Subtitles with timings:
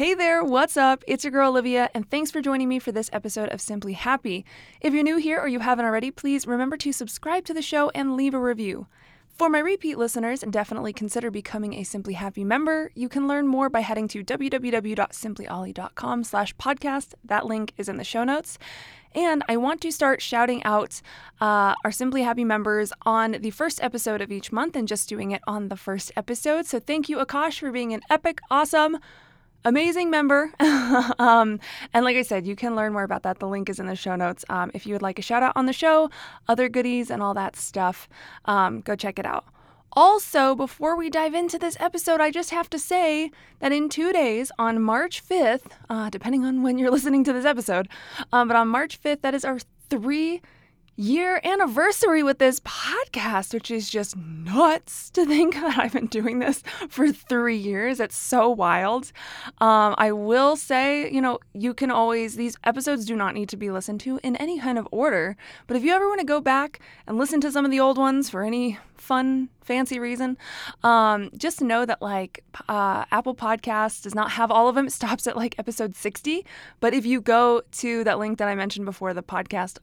[0.00, 1.04] Hey there, what's up?
[1.06, 4.46] It's your girl Olivia, and thanks for joining me for this episode of Simply Happy.
[4.80, 7.90] If you're new here or you haven't already, please remember to subscribe to the show
[7.90, 8.86] and leave a review.
[9.28, 13.68] For my repeat listeners, definitely consider becoming a Simply Happy member, you can learn more
[13.68, 17.12] by heading to www.simplyolly.com slash podcast.
[17.22, 18.56] That link is in the show notes.
[19.14, 21.02] And I want to start shouting out
[21.42, 25.32] uh, our Simply Happy members on the first episode of each month and just doing
[25.32, 26.64] it on the first episode.
[26.64, 28.96] So thank you, Akash, for being an epic, awesome,
[29.64, 30.52] amazing member.
[31.18, 31.60] um,
[31.92, 33.38] and like I said, you can learn more about that.
[33.38, 34.44] The link is in the show notes.
[34.48, 36.10] Um, if you would like a shout out on the show,
[36.48, 38.08] other goodies, and all that stuff,
[38.44, 39.44] um, go check it out.
[39.92, 44.12] Also, before we dive into this episode, I just have to say that in two
[44.12, 47.88] days, on March 5th, uh, depending on when you're listening to this episode,
[48.32, 50.40] um, but on March 5th, that is our three
[51.00, 56.40] year anniversary with this podcast, which is just nuts to think that I've been doing
[56.40, 58.00] this for three years.
[58.00, 59.10] It's so wild.
[59.62, 63.56] Um, I will say, you know, you can always, these episodes do not need to
[63.56, 65.38] be listened to in any kind of order.
[65.66, 67.96] But if you ever want to go back and listen to some of the old
[67.96, 70.36] ones for any fun, fancy reason,
[70.84, 74.88] um, just know that like uh, Apple Podcasts does not have all of them.
[74.88, 76.44] It stops at like episode 60.
[76.78, 79.78] But if you go to that link that I mentioned before, the podcast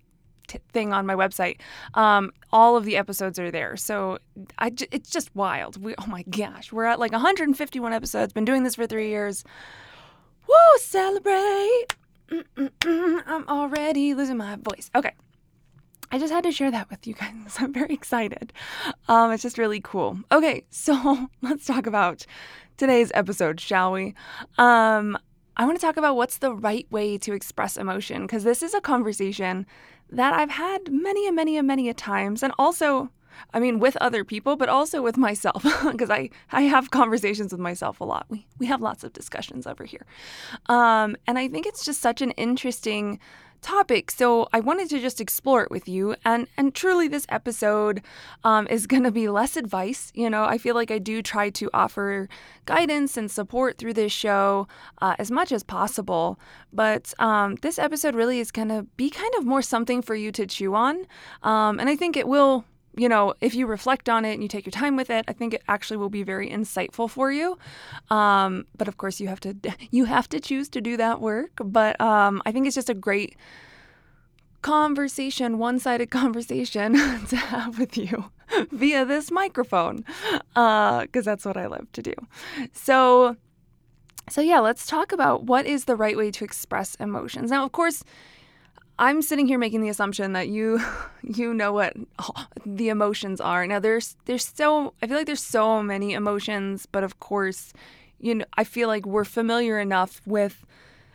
[0.48, 1.58] t- thing on my website.
[1.94, 3.78] Um, all of the episodes are there.
[3.78, 4.20] So
[4.58, 5.81] I j- it's just wild.
[5.81, 8.33] We, oh my gosh, we're at like 151 episodes.
[8.33, 9.44] Been doing this for three years.
[10.48, 10.55] Woo!
[10.80, 11.95] Celebrate!
[12.83, 14.89] I'm already losing my voice.
[14.95, 15.11] Okay.
[16.11, 17.33] I just had to share that with you guys.
[17.60, 18.54] I'm very excited.
[19.08, 20.20] Um, it's just really cool.
[20.32, 22.26] Okay, so let's talk about
[22.77, 24.14] today's episode, shall we?
[24.58, 25.17] Um,
[25.58, 28.76] I want to talk about what's the right way to express emotion because this is
[28.76, 29.66] a conversation
[30.10, 33.10] that I've had many and many and many a times, and also,
[33.54, 37.60] I mean, with other people, but also with myself, because I, I have conversations with
[37.60, 38.28] myself a lot.
[38.30, 40.06] We, we have lots of discussions over here.
[40.67, 43.20] Um, and I think it's just such an interesting
[43.62, 44.12] topic.
[44.12, 46.16] So I wanted to just explore it with you.
[46.23, 48.02] And and truly, this episode
[48.44, 50.12] um, is going to be less advice.
[50.16, 52.30] You know, I feel like I do try to offer
[52.66, 54.67] guidance and support through this show
[55.02, 56.40] uh, as much as possible.
[56.73, 60.32] But um, this episode really is going to be kind of more something for you
[60.34, 61.06] to chew on.
[61.44, 62.66] Um, and I think it will
[62.98, 65.34] you know, if you reflect on it and you take your time with it, I
[65.34, 67.58] think it actually will be very insightful for you.
[68.10, 69.56] Um, but of course, you have to
[69.92, 71.52] you have to choose to do that work.
[71.64, 73.36] But um, I think it's just a great
[74.62, 76.94] conversation, one-sided conversation
[77.28, 78.32] to have with you
[78.72, 80.04] via this microphone,
[80.56, 82.14] Uh, because uh, that's what I love to do.
[82.74, 83.38] So.
[84.30, 87.50] So, yeah, let's talk about what is the right way to express emotions.
[87.50, 88.04] Now, of course,
[89.00, 90.80] I'm sitting here making the assumption that you
[91.24, 91.94] you know what
[92.66, 93.68] the emotions are.
[93.68, 97.74] Now there's there's so I feel like there's so many emotions, but of course,
[98.20, 100.66] you know, I feel like we're familiar enough with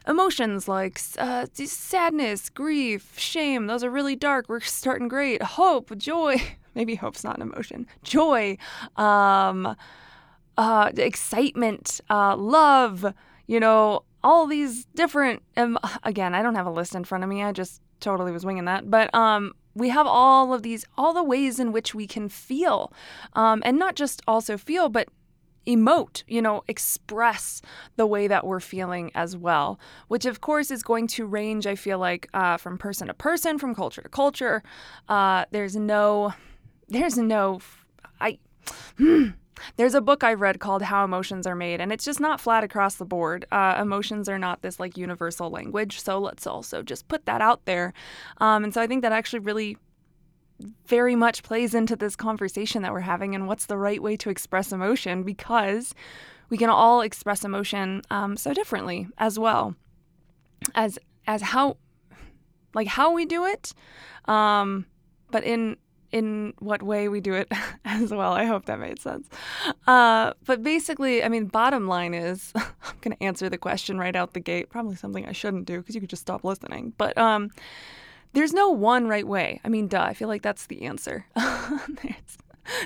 [0.06, 3.66] emotions like uh, sadness, grief, shame.
[3.66, 4.48] Those are really dark.
[4.48, 5.42] We're starting great.
[5.42, 6.40] Hope, joy.
[6.74, 7.86] Maybe hope's not an emotion.
[8.02, 8.56] Joy,
[8.96, 9.76] um,
[10.56, 13.12] uh, excitement, uh, love.
[13.46, 17.30] You know, all these different um, again i don't have a list in front of
[17.30, 17.42] me.
[17.42, 18.90] I just totally was winging that.
[18.90, 22.92] But um we have all of these all the ways in which we can feel
[23.34, 25.08] um, and not just also feel but
[25.66, 27.62] emote you know express
[27.96, 29.78] the way that we're feeling as well
[30.08, 33.58] which of course is going to range i feel like uh, from person to person
[33.58, 34.62] from culture to culture.
[35.08, 36.32] Uh, there's no
[36.88, 37.60] there's no
[38.20, 38.38] i
[39.76, 42.64] there's a book I've read called How Emotions Are Made, and it's just not flat
[42.64, 43.46] across the board.
[43.52, 47.64] Uh, emotions are not this like universal language, so let's also just put that out
[47.64, 47.92] there.
[48.38, 49.76] Um, and so I think that actually really
[50.86, 54.30] very much plays into this conversation that we're having and what's the right way to
[54.30, 55.94] express emotion because
[56.50, 59.74] we can all express emotion um, so differently as well
[60.74, 61.76] as as how
[62.74, 63.74] like how we do it
[64.26, 64.86] um,
[65.30, 65.76] but in
[66.12, 67.50] in what way we do it
[67.84, 68.32] as well.
[68.32, 69.28] I hope that made sense.
[69.86, 74.14] Uh, but basically, I mean, bottom line is I'm going to answer the question right
[74.14, 74.70] out the gate.
[74.70, 76.92] Probably something I shouldn't do because you could just stop listening.
[76.98, 77.50] But um,
[78.34, 79.60] there's no one right way.
[79.64, 81.26] I mean, duh, I feel like that's the answer.
[81.34, 82.38] there's,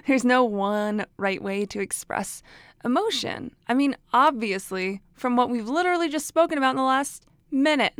[0.06, 2.42] there's no one right way to express
[2.84, 3.54] emotion.
[3.68, 7.94] I mean, obviously, from what we've literally just spoken about in the last minute.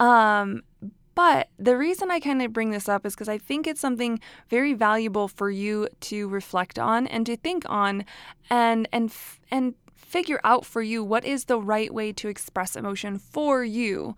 [0.00, 0.62] um,
[1.14, 4.20] but the reason I kind of bring this up is because I think it's something
[4.48, 8.04] very valuable for you to reflect on and to think on,
[8.50, 9.12] and and
[9.50, 14.16] and figure out for you what is the right way to express emotion for you,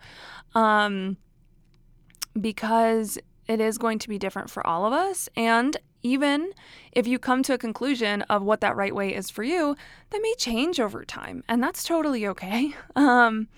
[0.54, 1.16] um,
[2.38, 6.52] because it is going to be different for all of us, and even
[6.92, 9.74] if you come to a conclusion of what that right way is for you,
[10.10, 12.74] that may change over time, and that's totally okay.
[12.96, 13.48] Um,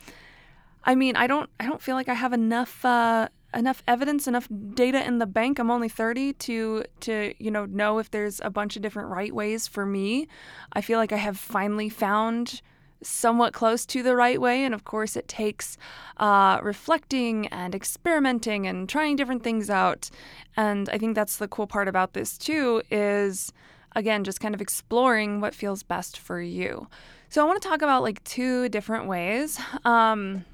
[0.89, 4.49] I mean, I don't I don't feel like I have enough uh, enough evidence, enough
[4.73, 5.59] data in the bank.
[5.59, 9.35] I'm only 30 to to you know know if there's a bunch of different right
[9.35, 10.29] ways for me.
[10.73, 12.63] I feel like I have finally found
[13.03, 15.77] somewhat close to the right way, and of course, it takes
[16.17, 20.09] uh, reflecting and experimenting and trying different things out.
[20.57, 23.53] And I think that's the cool part about this too is
[23.95, 26.89] again just kind of exploring what feels best for you.
[27.29, 29.61] So I want to talk about like two different ways.
[29.85, 30.47] Um,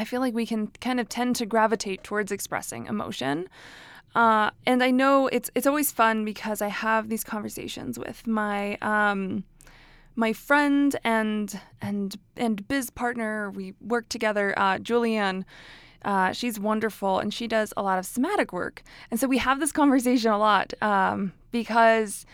[0.00, 3.50] I feel like we can kind of tend to gravitate towards expressing emotion.
[4.14, 8.76] Uh, and I know it's it's always fun because I have these conversations with my
[8.80, 9.44] um,
[10.16, 13.50] my friend and and and biz partner.
[13.50, 15.44] We work together, uh, Julianne.
[16.02, 18.82] Uh, she's wonderful and she does a lot of somatic work.
[19.10, 22.24] And so we have this conversation a lot um, because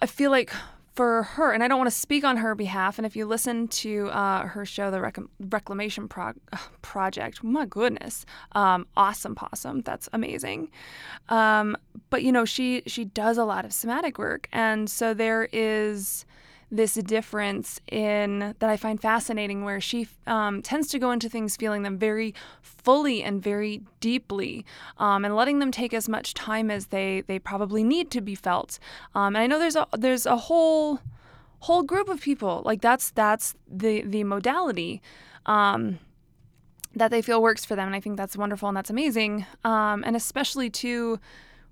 [0.00, 0.52] I feel like
[0.94, 2.98] for her, and I don't want to speak on her behalf.
[2.98, 6.34] And if you listen to uh, her show, The Rec- Reclamation Pro-
[6.82, 9.80] Project, my goodness, um, awesome possum.
[9.82, 10.70] That's amazing.
[11.28, 11.76] Um,
[12.10, 16.24] but you know, she she does a lot of somatic work, and so there is
[16.72, 21.54] this difference in that I find fascinating, where she um, tends to go into things
[21.54, 24.64] feeling them very fully and very deeply,
[24.96, 28.34] um, and letting them take as much time as they they probably need to be
[28.34, 28.78] felt.
[29.14, 30.98] Um, and I know there's a there's a whole
[31.60, 35.02] whole group of people like that's that's the the modality.
[35.44, 35.98] Um,
[36.94, 39.46] that they feel works for them, and I think that's wonderful and that's amazing.
[39.64, 41.18] Um, and especially too,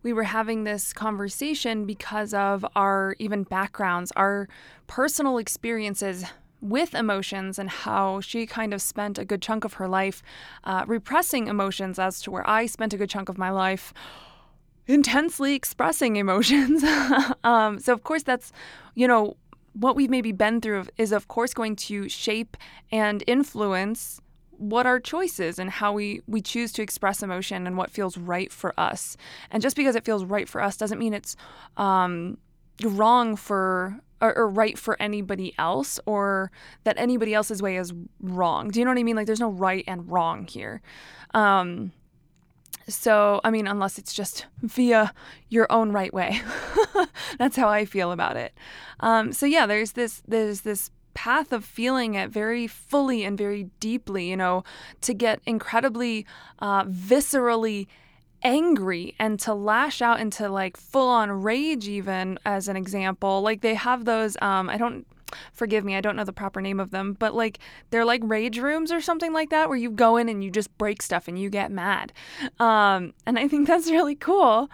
[0.02, 4.48] we were having this conversation because of our even backgrounds, our
[4.86, 6.24] personal experiences
[6.60, 10.22] with emotions, and how she kind of spent a good chunk of her life
[10.64, 13.94] uh, repressing emotions, as to where I spent a good chunk of my life
[14.86, 16.84] intensely expressing emotions.
[17.44, 18.52] um, so, of course, that's,
[18.94, 19.36] you know,
[19.72, 22.56] what we've maybe been through is, of course, going to shape
[22.90, 24.20] and influence
[24.60, 28.52] what our choices and how we we choose to express emotion and what feels right
[28.52, 29.16] for us.
[29.50, 31.34] And just because it feels right for us doesn't mean it's
[31.78, 32.36] um,
[32.82, 36.50] wrong for or, or, right for anybody else or
[36.84, 38.68] that anybody else's way is wrong.
[38.68, 39.16] Do you know what I mean?
[39.16, 40.82] Like there's no right and wrong here.
[41.32, 41.92] Um,
[42.86, 45.14] so, I mean, unless it's just via
[45.48, 46.42] your own right way.
[47.38, 48.52] That's how I feel about it.
[49.00, 53.64] Um, so yeah, there's this there's this path of feeling it very fully and very
[53.80, 54.64] deeply, you know,
[55.02, 56.26] to get incredibly
[56.58, 57.86] uh, viscerally
[58.42, 63.42] angry and to lash out into like full on rage, even as an example.
[63.42, 65.06] Like they have those, um, I don't.
[65.52, 67.60] Forgive me, I don't know the proper name of them, but like
[67.90, 70.76] they're like rage rooms or something like that where you go in and you just
[70.76, 72.12] break stuff and you get mad.
[72.58, 74.68] Um, and I think that's really cool.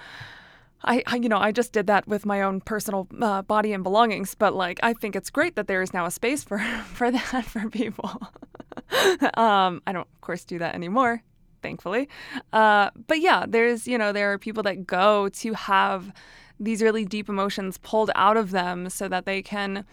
[0.85, 3.83] I, I, you know, I just did that with my own personal uh, body and
[3.83, 7.11] belongings, but like, I think it's great that there is now a space for for
[7.11, 8.11] that for people.
[9.35, 11.23] um, I don't, of course, do that anymore,
[11.63, 12.09] thankfully.
[12.53, 16.13] Uh, but yeah, there's, you know, there are people that go to have
[16.61, 19.85] these really deep emotions pulled out of them so that they can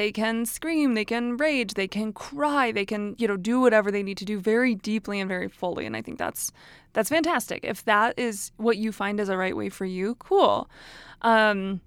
[0.00, 3.90] they can scream, they can rage, they can cry, they can, you know, do whatever
[3.90, 5.84] they need to do very deeply and very fully.
[5.84, 6.52] And I think that's
[6.94, 7.60] that's fantastic.
[7.64, 10.70] If that is what you find is a right way for you, cool.
[11.20, 11.82] Um,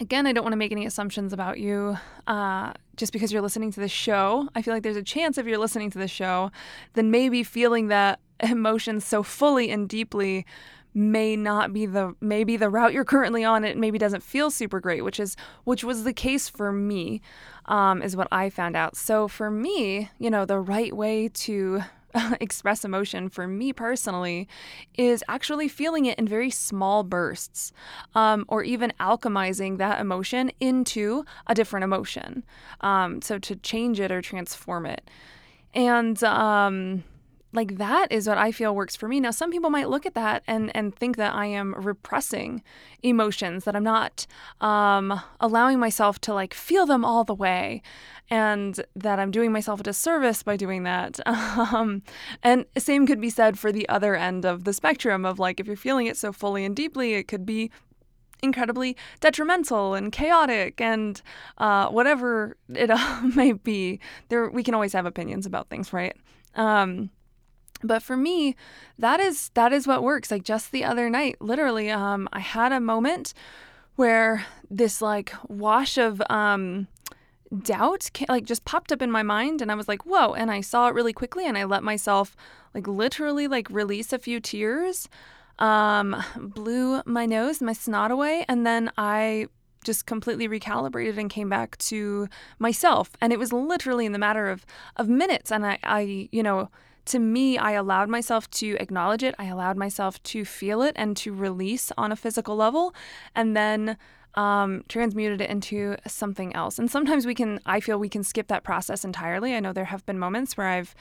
[0.00, 3.70] again, I don't want to make any assumptions about you uh, just because you're listening
[3.70, 4.48] to the show.
[4.56, 6.50] I feel like there's a chance if you're listening to the show,
[6.94, 10.44] then maybe feeling that emotion so fully and deeply
[10.96, 14.80] may not be the maybe the route you're currently on it maybe doesn't feel super
[14.80, 17.20] great which is which was the case for me
[17.66, 18.96] um, is what i found out.
[18.96, 21.82] So for me you know the right way to
[22.40, 24.48] express emotion for me personally
[24.94, 27.72] is actually feeling it in very small bursts
[28.14, 32.42] um, or even alchemizing that emotion into a different emotion
[32.80, 35.10] um, so to change it or transform it.
[35.74, 37.04] And um,
[37.56, 39.18] like that is what I feel works for me.
[39.18, 42.62] Now, some people might look at that and and think that I am repressing
[43.02, 44.26] emotions, that I'm not
[44.60, 47.82] um, allowing myself to like feel them all the way,
[48.30, 51.18] and that I'm doing myself a disservice by doing that.
[51.56, 52.02] Um,
[52.42, 55.66] and same could be said for the other end of the spectrum of like if
[55.66, 57.70] you're feeling it so fully and deeply, it could be
[58.42, 61.22] incredibly detrimental and chaotic and
[61.58, 62.90] uh, whatever it
[63.36, 63.98] may be.
[64.28, 66.16] There, we can always have opinions about things, right?
[66.54, 67.10] Um,
[67.82, 68.56] but for me,
[68.98, 70.30] that is that is what works.
[70.30, 73.34] Like just the other night, literally, um, I had a moment
[73.96, 76.86] where this like wash of um,
[77.62, 80.60] doubt like just popped up in my mind and I was like, "Whoa." And I
[80.60, 82.36] saw it really quickly and I let myself
[82.74, 85.08] like literally like release a few tears.
[85.58, 89.48] Um blew my nose, my snot away and then I
[89.84, 92.28] just completely recalibrated and came back to
[92.58, 93.10] myself.
[93.20, 94.66] And it was literally in the matter of
[94.96, 96.70] of minutes and I I you know,
[97.06, 99.34] to me, I allowed myself to acknowledge it.
[99.38, 102.94] I allowed myself to feel it and to release on a physical level.
[103.34, 103.96] And then
[104.36, 106.78] um, transmuted it into something else.
[106.78, 109.54] And sometimes we can, I feel we can skip that process entirely.
[109.54, 110.94] I know there have been moments where I've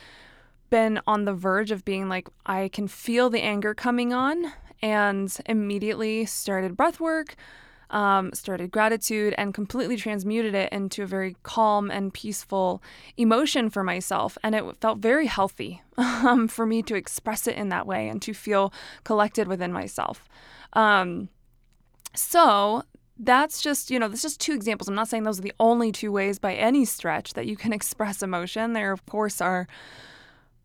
[0.70, 5.36] been on the verge of being like, I can feel the anger coming on and
[5.46, 7.36] immediately started breath work,
[7.90, 12.82] um, started gratitude, and completely transmuted it into a very calm and peaceful
[13.18, 14.38] emotion for myself.
[14.44, 18.22] And it felt very healthy um, for me to express it in that way and
[18.24, 18.74] to feel
[19.04, 20.28] collected within myself.
[20.74, 21.30] Um,
[22.14, 22.84] so
[23.18, 24.88] that's just, you know, that's just two examples.
[24.88, 27.74] I'm not saying those are the only two ways by any stretch that you can
[27.80, 28.74] express emotion.
[28.74, 29.68] There, of course, are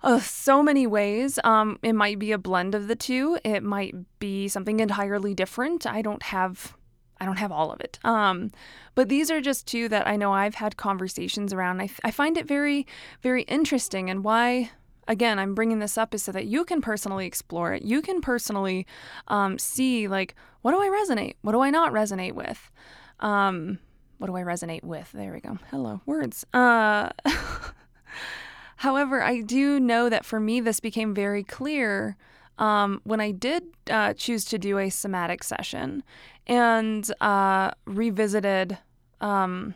[0.02, 1.38] uh, so many ways.
[1.44, 3.38] Um, it might be a blend of the two.
[3.44, 5.86] It might be something entirely different.
[5.86, 6.76] I don't have.
[7.20, 7.98] I don't have all of it.
[8.02, 8.50] Um,
[8.94, 11.80] but these are just two that I know I've had conversations around.
[11.80, 12.86] I, I find it very,
[13.22, 14.08] very interesting.
[14.08, 14.70] And why
[15.10, 17.82] again, I'm bringing this up is so that you can personally explore it.
[17.82, 18.86] You can personally
[19.26, 21.34] um, see, like, what do I resonate?
[21.42, 22.70] What do I not resonate with?
[23.18, 23.80] Um,
[24.18, 25.10] what do I resonate with?
[25.12, 25.58] There we go.
[25.70, 26.46] Hello, words.
[26.54, 27.10] Uh,
[28.76, 32.16] however, I do know that for me, this became very clear
[32.60, 36.04] um, when I did uh, choose to do a somatic session
[36.46, 38.78] and uh, revisited
[39.20, 39.74] um,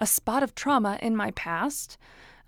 [0.00, 1.98] a spot of trauma in my past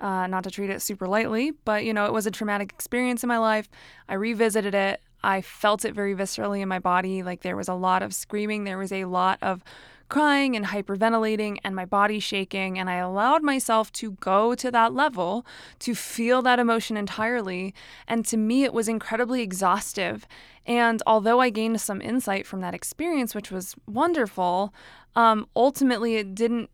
[0.01, 3.23] uh, not to treat it super lightly, but you know, it was a traumatic experience
[3.23, 3.69] in my life.
[4.09, 5.01] I revisited it.
[5.25, 7.23] I felt it very viscerally in my body.
[7.23, 9.65] Like there was a lot of screaming, there was a lot of
[10.11, 12.79] crying and hyperventilating, and my body shaking.
[12.79, 15.47] And I allowed myself to go to that level
[15.79, 17.75] to feel that emotion entirely.
[18.07, 20.27] And to me, it was incredibly exhaustive.
[20.67, 24.75] And although I gained some insight from that experience, which was wonderful,
[25.17, 26.69] um, ultimately it didn't,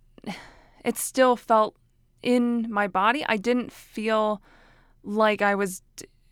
[0.84, 1.76] it still felt
[2.22, 3.24] in my body.
[3.28, 4.42] I didn't feel
[5.04, 5.82] like I was.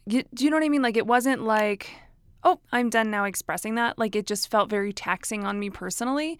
[0.09, 0.83] Do you know what I mean?
[0.83, 1.91] Like it wasn't like,
[2.45, 3.99] oh, I'm done now expressing that.
[3.99, 6.39] Like it just felt very taxing on me personally.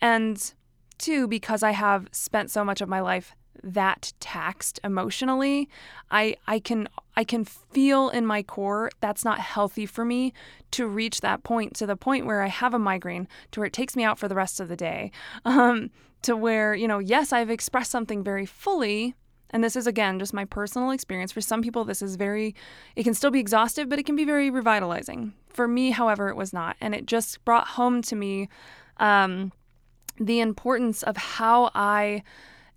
[0.00, 0.52] And
[0.98, 5.68] two, because I have spent so much of my life that taxed emotionally
[6.10, 10.32] i i can i can feel in my core that's not healthy for me
[10.70, 13.72] to reach that point to the point where i have a migraine to where it
[13.72, 15.12] takes me out for the rest of the day
[15.44, 15.90] um
[16.22, 19.14] to where, you know, yes, I've expressed something very fully.
[19.52, 21.32] And this is, again, just my personal experience.
[21.32, 22.54] For some people, this is very,
[22.96, 25.34] it can still be exhaustive, but it can be very revitalizing.
[25.48, 26.76] For me, however, it was not.
[26.80, 28.48] And it just brought home to me
[28.96, 29.52] um,
[30.18, 32.22] the importance of how I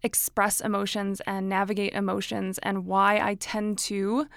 [0.04, 4.28] express emotions and navigate emotions and why I tend to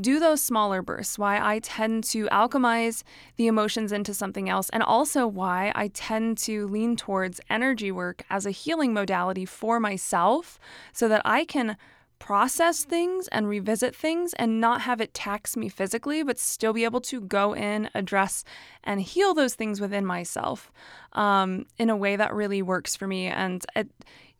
[0.00, 3.02] do those smaller bursts, why I tend to alchemize
[3.36, 8.22] the emotions into something else, and also why I tend to lean towards energy work
[8.30, 10.58] as a healing modality for myself
[10.92, 11.76] so that I can
[12.22, 16.84] process things and revisit things and not have it tax me physically, but still be
[16.84, 18.44] able to go in, address,
[18.84, 20.70] and heal those things within myself
[21.14, 23.26] um, in a way that really works for me.
[23.26, 23.88] And it,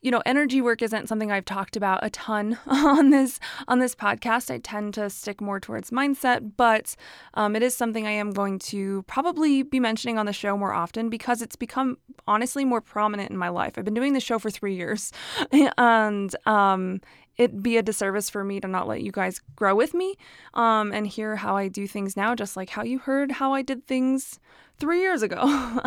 [0.02, 3.94] you know, energy work isn't something I've talked about a ton on this on this
[3.94, 4.50] podcast.
[4.52, 6.94] I tend to stick more towards mindset, but
[7.34, 10.72] um, it is something I am going to probably be mentioning on the show more
[10.72, 13.74] often because it's become honestly more prominent in my life.
[13.78, 15.12] I've been doing this show for three years,
[15.78, 17.00] and um,
[17.36, 20.16] it'd be a disservice for me to not let you guys grow with me
[20.54, 23.62] um, and hear how I do things now, just like how you heard how I
[23.62, 24.40] did things
[24.78, 25.80] three years ago.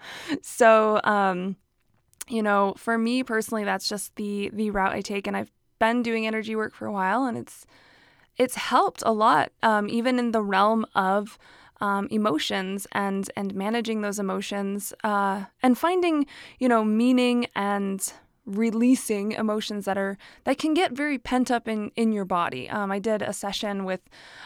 [0.42, 1.02] so.
[1.04, 1.56] Um,
[2.28, 6.02] you know, for me personally, that's just the the route I take, and I've been
[6.02, 7.66] doing energy work for a while, and it's
[8.36, 11.38] it's helped a lot, um, even in the realm of
[11.80, 16.26] um, emotions and and managing those emotions uh, and finding
[16.58, 18.12] you know meaning and
[18.48, 22.68] releasing emotions that are that can get very pent up in in your body.
[22.68, 24.00] Um, I did a session with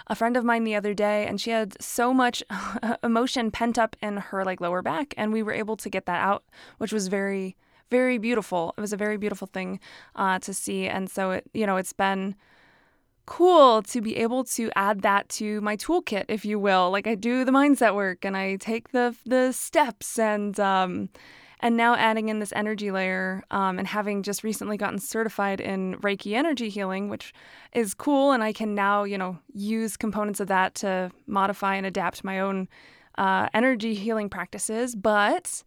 [0.09, 2.43] a friend of mine the other day, and she had so much
[3.03, 6.23] emotion pent up in her like lower back, and we were able to get that
[6.23, 6.45] out,
[6.79, 7.57] which was very
[7.91, 8.75] very beautiful.
[8.77, 9.81] It was a very beautiful thing
[10.17, 10.87] uh, to see.
[10.87, 12.35] And so it, you know, it's been
[13.27, 16.91] cool to be able to add that to my toolkit, if you will.
[16.91, 21.09] Like I do the mindset work and I take the the steps and um,
[21.61, 25.95] and now adding in this energy layer um, and having just recently gotten certified in
[26.01, 27.33] Reiki energy healing, which
[27.73, 31.87] is cool, and I can now you know use components of that to modify and
[31.87, 32.69] adapt my own
[33.17, 35.62] uh, energy healing practices, but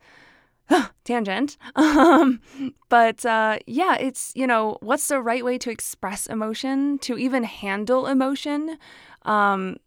[1.03, 1.57] tangent.
[1.75, 2.41] Um,
[2.89, 7.43] but uh, yeah, it's, you know, what's the right way to express emotion, to even
[7.43, 8.77] handle emotion?
[9.23, 9.77] Um,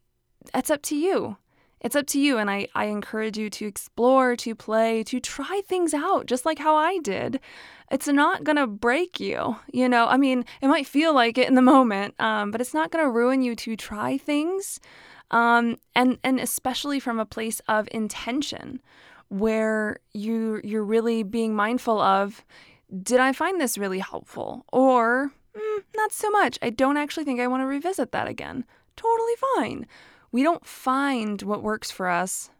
[0.53, 1.37] that's up to you.
[1.81, 2.39] It's up to you.
[2.39, 6.59] And I, I encourage you to explore, to play, to try things out, just like
[6.59, 7.41] how I did.
[7.91, 9.57] It's not going to break you.
[9.73, 12.75] You know, I mean, it might feel like it in the moment, um, but it's
[12.75, 14.81] not going to ruin you to try things.
[15.31, 18.81] Um, and, and especially from a place of intention
[19.29, 22.45] where you you're really being mindful of
[23.03, 26.59] did I find this really helpful or mm, not so much.
[26.63, 28.65] I don't actually think I want to revisit that again.
[28.97, 29.87] Totally fine.
[30.33, 32.51] We don't find what works for us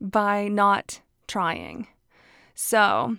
[0.00, 1.86] by not trying.
[2.54, 3.16] So,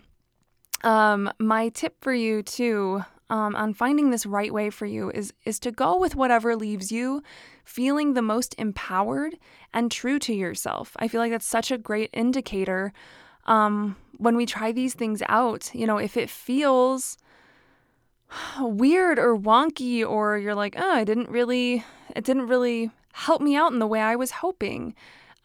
[0.84, 5.34] um, my tip for you too um, on finding this right way for you is
[5.46, 7.24] is to go with whatever leaves you
[7.68, 9.38] feeling the most empowered
[9.74, 10.96] and true to yourself.
[10.98, 12.94] I feel like that's such a great indicator
[13.46, 15.70] um, when we try these things out.
[15.76, 17.18] You know, if it feels
[18.60, 21.84] weird or wonky, or you're like, oh, I didn't really,
[22.16, 24.96] it didn't really help me out in the way I was hoping.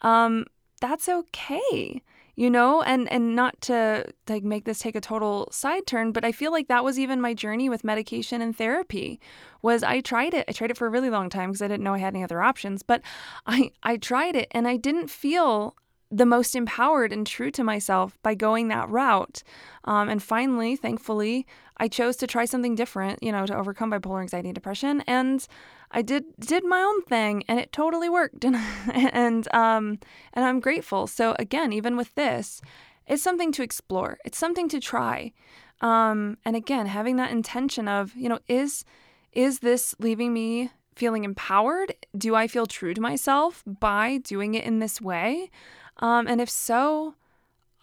[0.01, 0.45] Um,
[0.79, 2.01] that's okay
[2.35, 6.25] you know and and not to like make this take a total side turn but
[6.25, 9.19] i feel like that was even my journey with medication and therapy
[9.61, 11.83] was i tried it i tried it for a really long time because i didn't
[11.83, 13.01] know i had any other options but
[13.45, 15.75] i i tried it and i didn't feel
[16.13, 19.41] the most empowered and true to myself by going that route.
[19.85, 21.47] Um, and finally, thankfully,
[21.77, 25.01] I chose to try something different, you know, to overcome bipolar anxiety and depression.
[25.07, 25.45] And
[25.91, 28.45] I did did my own thing, and it totally worked.
[28.45, 28.55] And
[28.93, 29.99] and um,
[30.33, 31.07] and I'm grateful.
[31.07, 32.61] So again, even with this,
[33.07, 34.17] it's something to explore.
[34.25, 35.33] It's something to try.
[35.81, 38.85] Um, and again, having that intention of, you know, is
[39.33, 41.95] is this leaving me feeling empowered?
[42.17, 45.49] Do I feel true to myself by doing it in this way?
[45.97, 47.15] Um, and if so,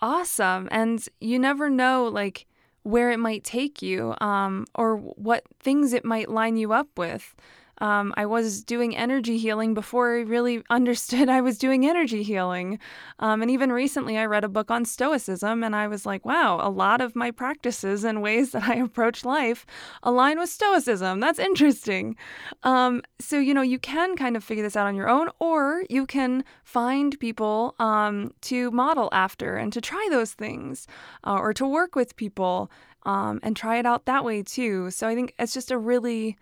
[0.01, 0.69] awesome.
[0.71, 2.47] And you never know, like,
[2.83, 7.35] where it might take you um, or what things it might line you up with.
[7.81, 12.79] Um, I was doing energy healing before I really understood I was doing energy healing.
[13.19, 16.59] Um, and even recently, I read a book on Stoicism, and I was like, wow,
[16.61, 19.67] a lot of my practices and ways that I approach life
[20.03, 21.21] align with Stoicism.
[21.21, 22.17] That's interesting.
[22.63, 25.85] Um, so, you know, you can kind of figure this out on your own, or
[25.89, 30.87] you can find people um, to model after and to try those things,
[31.25, 32.71] uh, or to work with people.
[33.05, 34.91] Um, and try it out that way too.
[34.91, 36.37] So I think it's just a really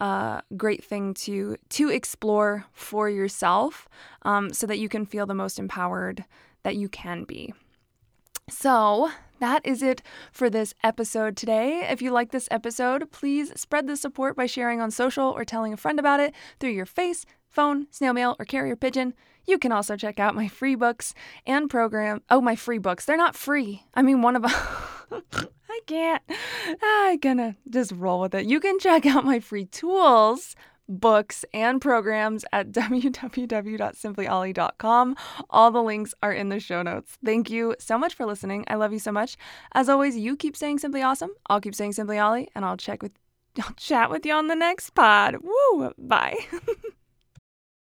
[0.00, 3.88] uh, great thing to to explore for yourself,
[4.22, 6.24] um, so that you can feel the most empowered
[6.62, 7.54] that you can be.
[8.48, 10.02] So, that is it
[10.32, 11.86] for this episode today.
[11.88, 15.72] If you like this episode, please spread the support by sharing on social or telling
[15.72, 19.14] a friend about it through your face, phone, snail mail, or carrier pigeon.
[19.46, 21.14] You can also check out my free books
[21.46, 22.22] and program.
[22.30, 23.04] Oh, my free books.
[23.04, 23.84] They're not free.
[23.94, 24.42] I mean, one of
[25.30, 25.48] them.
[25.74, 26.22] I can't.
[26.82, 28.46] I'm gonna just roll with it.
[28.46, 30.54] You can check out my free tools,
[30.88, 35.16] books, and programs at www.simplyolly.com.
[35.50, 37.18] All the links are in the show notes.
[37.24, 38.64] Thank you so much for listening.
[38.68, 39.36] I love you so much.
[39.72, 41.32] As always, you keep saying simply awesome.
[41.48, 43.10] I'll keep saying simply Olly, and I'll check with
[43.60, 45.38] I'll chat with you on the next pod.
[45.42, 45.92] Woo!
[45.98, 46.36] Bye.